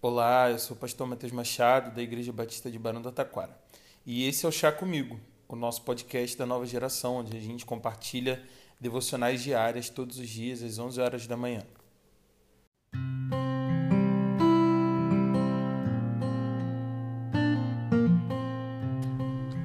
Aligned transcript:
Olá, 0.00 0.48
eu 0.48 0.60
sou 0.60 0.76
o 0.76 0.78
pastor 0.78 1.08
Matheus 1.08 1.32
Machado, 1.32 1.92
da 1.92 2.00
Igreja 2.00 2.32
Batista 2.32 2.70
de 2.70 2.78
Barão 2.78 3.02
do 3.02 3.10
Taquara. 3.10 3.58
E 4.06 4.28
esse 4.28 4.46
é 4.46 4.48
o 4.48 4.52
Chá 4.52 4.70
Comigo, 4.70 5.18
o 5.48 5.56
nosso 5.56 5.82
podcast 5.82 6.38
da 6.38 6.46
nova 6.46 6.64
geração, 6.64 7.16
onde 7.16 7.36
a 7.36 7.40
gente 7.40 7.66
compartilha 7.66 8.40
devocionais 8.80 9.42
diárias 9.42 9.88
todos 9.88 10.20
os 10.20 10.28
dias, 10.28 10.62
às 10.62 10.78
11 10.78 11.00
horas 11.00 11.26
da 11.26 11.36
manhã. 11.36 11.64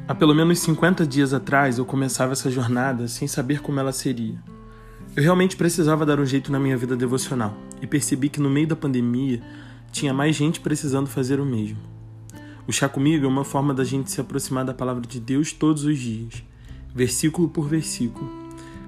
Há 0.07 0.15
pelo 0.15 0.33
menos 0.33 0.57
50 0.61 1.05
dias 1.05 1.31
atrás 1.31 1.77
eu 1.77 1.85
começava 1.85 2.33
essa 2.33 2.49
jornada 2.49 3.07
sem 3.07 3.27
saber 3.27 3.61
como 3.61 3.79
ela 3.79 3.91
seria. 3.91 4.41
Eu 5.15 5.21
realmente 5.21 5.55
precisava 5.55 6.07
dar 6.07 6.19
um 6.19 6.25
jeito 6.25 6.51
na 6.51 6.59
minha 6.59 6.75
vida 6.75 6.97
devocional 6.97 7.53
e 7.79 7.85
percebi 7.85 8.29
que 8.29 8.39
no 8.39 8.49
meio 8.49 8.65
da 8.65 8.75
pandemia 8.75 9.43
tinha 9.93 10.11
mais 10.11 10.35
gente 10.35 10.59
precisando 10.59 11.07
fazer 11.07 11.39
o 11.39 11.45
mesmo. 11.45 11.77
O 12.67 12.71
chá 12.71 12.89
comigo 12.89 13.25
é 13.25 13.27
uma 13.27 13.43
forma 13.43 13.75
da 13.75 13.83
gente 13.83 14.09
se 14.09 14.19
aproximar 14.19 14.65
da 14.65 14.73
palavra 14.73 15.05
de 15.05 15.19
Deus 15.19 15.53
todos 15.53 15.85
os 15.85 15.99
dias, 15.99 16.43
versículo 16.93 17.47
por 17.47 17.67
versículo, 17.69 18.27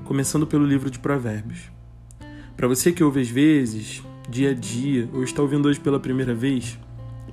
começando 0.03 0.47
pelo 0.47 0.65
livro 0.65 0.89
de 0.89 0.97
Provérbios. 0.97 1.69
Para 2.57 2.67
você 2.67 2.91
que 2.91 3.03
ouve 3.03 3.21
às 3.21 3.29
vezes, 3.29 4.01
dia 4.27 4.49
a 4.49 4.53
dia, 4.55 5.07
ou 5.13 5.23
está 5.23 5.43
ouvindo 5.43 5.67
hoje 5.67 5.79
pela 5.79 5.99
primeira 5.99 6.33
vez, 6.33 6.79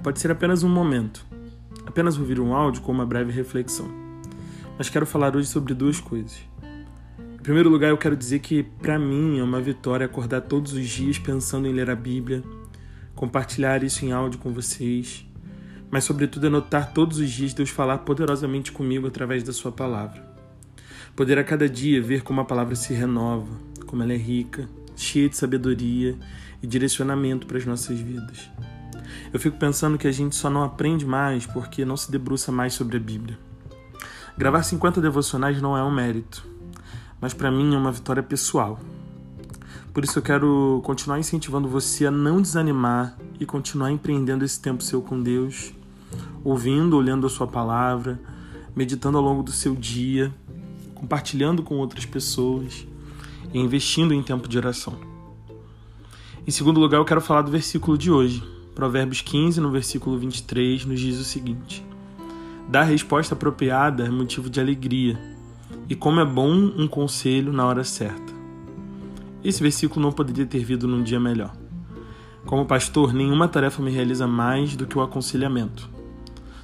pode 0.02 0.20
ser 0.20 0.30
apenas 0.30 0.62
um 0.62 0.68
momento, 0.68 1.24
apenas 1.86 2.18
ouvir 2.18 2.38
um 2.40 2.54
áudio 2.54 2.82
com 2.82 2.92
uma 2.92 3.06
breve 3.06 3.32
reflexão. 3.32 3.88
Mas 4.76 4.90
quero 4.90 5.06
falar 5.06 5.34
hoje 5.34 5.48
sobre 5.48 5.72
duas 5.72 5.98
coisas. 5.98 6.40
Em 7.18 7.42
primeiro 7.42 7.70
lugar, 7.70 7.88
eu 7.88 7.98
quero 7.98 8.16
dizer 8.16 8.40
que 8.40 8.62
para 8.62 8.98
mim 8.98 9.38
é 9.38 9.42
uma 9.42 9.62
vitória 9.62 10.04
acordar 10.04 10.42
todos 10.42 10.74
os 10.74 10.86
dias 10.86 11.18
pensando 11.18 11.66
em 11.66 11.72
ler 11.72 11.88
a 11.88 11.96
Bíblia, 11.96 12.42
compartilhar 13.14 13.82
isso 13.82 14.04
em 14.04 14.12
áudio 14.12 14.38
com 14.38 14.52
vocês, 14.52 15.26
mas 15.90 16.04
sobretudo 16.04 16.46
é 16.46 16.50
notar 16.50 16.92
todos 16.92 17.18
os 17.18 17.30
dias 17.30 17.52
Deus 17.52 17.70
falar 17.70 17.98
poderosamente 17.98 18.72
comigo 18.72 19.06
através 19.06 19.42
da 19.42 19.52
sua 19.52 19.70
palavra. 19.70 20.22
Poder 21.14 21.38
a 21.38 21.44
cada 21.44 21.68
dia 21.68 22.00
ver 22.00 22.22
como 22.22 22.40
a 22.40 22.44
palavra 22.44 22.74
se 22.74 22.94
renova, 22.94 23.52
como 23.86 24.02
ela 24.02 24.12
é 24.12 24.16
rica, 24.16 24.68
cheia 24.96 25.28
de 25.28 25.36
sabedoria 25.36 26.16
e 26.62 26.66
direcionamento 26.66 27.46
para 27.46 27.58
as 27.58 27.66
nossas 27.66 27.98
vidas. 27.98 28.50
Eu 29.32 29.38
fico 29.38 29.58
pensando 29.58 29.98
que 29.98 30.08
a 30.08 30.12
gente 30.12 30.34
só 30.34 30.48
não 30.48 30.62
aprende 30.62 31.04
mais 31.04 31.46
porque 31.46 31.84
não 31.84 31.96
se 31.96 32.10
debruça 32.10 32.50
mais 32.50 32.72
sobre 32.72 32.96
a 32.96 33.00
Bíblia. 33.00 33.38
Gravar 34.38 34.62
50 34.62 35.00
devocionais 35.00 35.60
não 35.60 35.76
é 35.76 35.82
um 35.84 35.90
mérito 35.90 36.52
mas 37.22 37.32
para 37.32 37.52
mim 37.52 37.72
é 37.72 37.78
uma 37.78 37.92
vitória 37.92 38.20
pessoal. 38.20 38.80
Por 39.92 40.04
isso 40.04 40.18
eu 40.18 40.22
quero 40.22 40.80
continuar 40.84 41.18
incentivando 41.18 41.68
você 41.68 42.06
a 42.06 42.10
não 42.10 42.40
desanimar 42.40 43.18
e 43.38 43.44
continuar 43.44 43.92
empreendendo 43.92 44.42
esse 44.42 44.58
tempo 44.58 44.82
seu 44.82 45.02
com 45.02 45.20
Deus, 45.20 45.74
ouvindo, 46.42 46.96
olhando 46.96 47.26
a 47.26 47.30
sua 47.30 47.46
palavra, 47.46 48.18
meditando 48.74 49.18
ao 49.18 49.24
longo 49.24 49.42
do 49.42 49.52
seu 49.52 49.74
dia, 49.74 50.32
compartilhando 50.94 51.62
com 51.62 51.76
outras 51.76 52.06
pessoas 52.06 52.86
e 53.52 53.58
investindo 53.58 54.14
em 54.14 54.22
tempo 54.22 54.48
de 54.48 54.56
oração. 54.56 54.96
Em 56.46 56.50
segundo 56.50 56.80
lugar, 56.80 56.96
eu 56.96 57.04
quero 57.04 57.20
falar 57.20 57.42
do 57.42 57.50
versículo 57.50 57.98
de 57.98 58.10
hoje. 58.10 58.42
Provérbios 58.74 59.20
15, 59.20 59.60
no 59.60 59.70
versículo 59.70 60.18
23, 60.18 60.86
nos 60.86 60.98
diz 60.98 61.18
o 61.18 61.24
seguinte: 61.24 61.84
Dar 62.66 62.84
resposta 62.84 63.34
apropriada 63.34 64.06
é 64.06 64.10
motivo 64.10 64.48
de 64.48 64.58
alegria 64.58 65.20
e 65.86 65.94
como 65.94 66.18
é 66.18 66.24
bom 66.24 66.50
um 66.50 66.88
conselho 66.88 67.52
na 67.52 67.66
hora 67.66 67.84
certa. 67.84 68.31
Esse 69.44 69.62
versículo 69.62 70.00
não 70.00 70.12
poderia 70.12 70.46
ter 70.46 70.64
vindo 70.64 70.86
num 70.86 71.02
dia 71.02 71.18
melhor. 71.18 71.52
Como 72.46 72.66
pastor, 72.66 73.12
nenhuma 73.12 73.48
tarefa 73.48 73.82
me 73.82 73.90
realiza 73.90 74.26
mais 74.26 74.76
do 74.76 74.86
que 74.86 74.96
o 74.96 75.02
aconselhamento, 75.02 75.88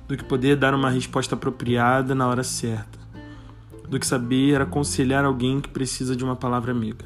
do 0.06 0.16
que 0.16 0.24
poder 0.24 0.56
dar 0.56 0.74
uma 0.74 0.90
resposta 0.90 1.34
apropriada 1.34 2.14
na 2.14 2.26
hora 2.26 2.44
certa, 2.44 2.98
do 3.88 3.98
que 3.98 4.06
saber 4.06 4.60
aconselhar 4.60 5.24
alguém 5.24 5.60
que 5.60 5.68
precisa 5.68 6.14
de 6.14 6.24
uma 6.24 6.36
palavra 6.36 6.72
amiga. 6.72 7.04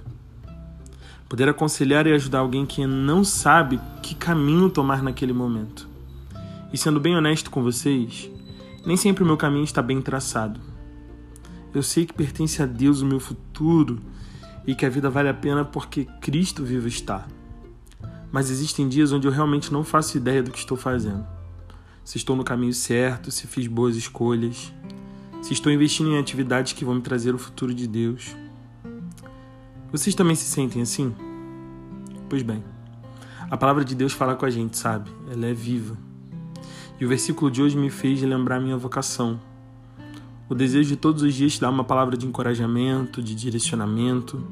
Poder 1.29 1.49
aconselhar 1.49 2.07
e 2.07 2.13
ajudar 2.13 2.41
alguém 2.41 2.67
que 2.67 2.87
não 2.87 3.25
sabe 3.25 3.81
que 4.03 4.15
caminho 4.15 4.69
tomar 4.69 5.03
naquele 5.03 5.33
momento. 5.33 5.89
E 6.73 6.77
sendo 6.77 7.01
bem 7.01 7.17
honesto 7.17 7.51
com 7.51 7.63
vocês, 7.63 8.31
nem 8.85 8.97
sempre 8.97 9.23
o 9.23 9.27
meu 9.27 9.37
caminho 9.37 9.65
está 9.65 9.81
bem 9.81 10.03
traçado. 10.03 10.61
Eu 11.75 11.83
sei 11.83 12.05
que 12.05 12.13
pertence 12.13 12.63
a 12.63 12.67
Deus 12.67 13.01
o 13.01 13.07
meu 13.07 13.19
futuro 13.21 13.99
e 14.67 14.75
que 14.75 14.87
a 14.87 14.89
vida 14.91 15.11
vale 15.11 15.29
a 15.29 15.35
pena 15.35 15.65
porque 15.65 16.07
Cristo 16.21 16.65
vivo 16.65 16.89
está. 16.89 17.27
Mas 18.31 18.51
existem 18.51 18.89
dias 18.89 19.13
onde 19.13 19.27
eu 19.27 19.33
realmente 19.33 19.73
não 19.73 19.85
faço 19.85 20.17
ideia 20.17 20.43
do 20.43 20.51
que 20.51 20.59
estou 20.59 20.77
fazendo. 20.77 21.27
Se 22.05 22.17
estou 22.17 22.35
no 22.35 22.45
caminho 22.45 22.73
certo, 22.73 23.31
se 23.31 23.47
fiz 23.47 23.67
boas 23.67 23.97
escolhas, 23.97 24.73
se 25.43 25.53
estou 25.53 25.71
investindo 25.71 26.11
em 26.11 26.19
atividades 26.19 26.73
que 26.73 26.85
vão 26.85 26.95
me 26.95 27.03
trazer 27.03 27.35
o 27.35 27.39
futuro 27.39 27.75
de 27.75 27.87
Deus. 27.87 28.37
Vocês 29.91 30.15
também 30.15 30.35
se 30.35 30.45
sentem 30.45 30.83
assim? 30.83 31.15
Pois 32.29 32.43
bem, 32.43 32.65
a 33.51 33.57
palavra 33.57 33.85
de 33.85 33.95
Deus 33.95 34.13
fala 34.13 34.35
com 34.35 34.47
a 34.47 34.51
gente, 34.51 34.79
sabe? 34.79 35.11
Ela 35.31 35.47
é 35.47 35.53
viva. 35.53 35.97
E 36.99 37.05
o 37.05 37.09
versículo 37.09 37.51
de 37.51 37.61
hoje 37.61 37.77
me 37.77 37.91
fez 37.91 38.23
lembrar 38.23 38.61
minha 38.61 38.77
vocação 38.77 39.39
o 40.49 40.55
desejo 40.55 40.89
de 40.89 40.97
todos 40.97 41.23
os 41.23 41.35
dias 41.35 41.55
te 41.55 41.61
dar 41.61 41.71
uma 41.71 41.85
palavra 41.85 42.17
de 42.17 42.27
encorajamento, 42.27 43.23
de 43.23 43.35
direcionamento, 43.35 44.45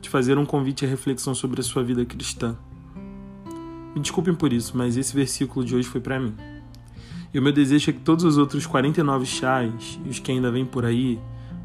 de 0.00 0.08
fazer 0.08 0.36
um 0.36 0.44
convite 0.44 0.84
à 0.84 0.88
reflexão 0.88 1.34
sobre 1.34 1.60
a 1.60 1.64
sua 1.64 1.82
vida 1.82 2.04
cristã. 2.04 2.56
Me 3.94 4.00
desculpem 4.00 4.34
por 4.34 4.52
isso, 4.52 4.76
mas 4.76 4.96
esse 4.96 5.14
versículo 5.14 5.64
de 5.64 5.74
hoje 5.74 5.88
foi 5.88 6.00
para 6.00 6.18
mim. 6.18 6.34
E 7.32 7.38
o 7.38 7.42
meu 7.42 7.52
desejo 7.52 7.90
é 7.90 7.92
que 7.92 8.00
todos 8.00 8.24
os 8.24 8.36
outros 8.36 8.66
49 8.66 9.24
chás 9.24 9.98
e 10.04 10.08
os 10.08 10.18
que 10.18 10.30
ainda 10.30 10.50
vêm 10.50 10.64
por 10.64 10.84
aí 10.84 11.18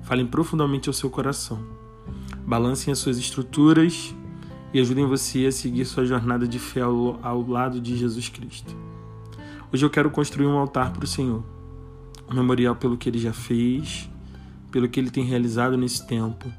falem 0.04 0.26
profundamente 0.26 0.88
ao 0.88 0.94
seu 0.94 1.10
coração. 1.10 1.60
Balancem 2.46 2.92
as 2.92 3.00
suas 3.00 3.18
estruturas 3.18 4.16
e 4.74 4.80
ajudem 4.80 5.06
você 5.06 5.46
a 5.48 5.52
seguir 5.52 5.86
sua 5.86 6.06
jornada 6.06 6.48
de 6.48 6.60
fé 6.60 6.82
ao, 6.82 7.20
ao 7.22 7.46
lado 7.48 7.82
de 7.82 7.98
Jesus 7.98 8.30
Cristo. 8.30 8.76
Hoje 9.72 9.86
eu 9.86 9.90
quero 9.90 10.10
construir 10.10 10.48
um 10.48 10.58
altar 10.58 10.92
para 10.94 11.04
o 11.04 11.08
Senhor 11.08 11.44
um 12.30 12.36
memorial 12.36 12.76
pelo 12.76 12.98
que 12.98 13.10
ele 13.10 13.20
já 13.20 13.34
fez, 13.34 14.10
pelo 14.72 14.88
que 14.88 15.00
ele 15.00 15.10
tem 15.10 15.24
realizado 15.24 15.78
nesse 15.78 16.06
tempo 16.06 16.52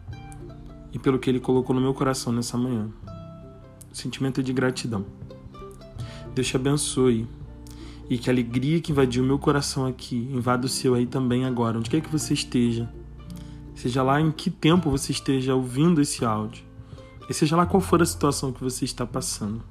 e 0.93 0.99
pelo 0.99 1.19
que 1.19 1.31
ele 1.31 1.41
colocou 1.41 1.75
no 1.75 1.81
meu 1.81 1.95
coração 1.95 2.33
nessa 2.33 2.59
manhã. 2.59 2.89
O 3.93 3.97
sentimento 3.97 4.43
de 4.43 4.53
gratidão. 4.53 5.05
Deus 6.35 6.49
te 6.49 6.57
abençoe 6.57 7.27
e 8.09 8.19
que 8.19 8.29
a 8.29 8.33
alegria 8.33 8.81
que 8.81 8.91
invadiu 8.91 9.23
o 9.23 9.27
meu 9.27 9.39
coração 9.39 9.87
aqui 9.87 10.29
invada 10.33 10.67
o 10.67 10.69
seu 10.69 10.95
aí 10.95 11.07
também 11.07 11.45
agora, 11.45 11.79
onde 11.79 11.89
quer 11.89 12.01
que 12.01 12.11
você 12.11 12.35
esteja. 12.35 12.89
Seja 13.75 14.03
lá 14.03 14.21
em 14.21 14.31
que 14.31 14.51
tempo 14.51 14.91
você 14.91 15.13
esteja 15.13 15.55
ouvindo 15.55 16.01
esse 16.01 16.25
áudio. 16.25 16.65
E 17.29 17.33
seja 17.33 17.57
lá 17.57 17.65
qual 17.65 17.81
for 17.81 18.03
a 18.03 18.07
situação 18.07 18.53
que 18.53 18.63
você 18.63 18.85
está 18.85 19.07
passando. 19.07 19.63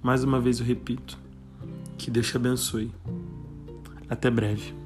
Mais 0.00 0.22
uma 0.22 0.40
vez 0.40 0.60
eu 0.60 0.64
repito. 0.64 1.18
Que 1.98 2.10
Deus 2.10 2.28
te 2.28 2.36
abençoe. 2.36 2.92
Até 4.08 4.30
breve. 4.30 4.85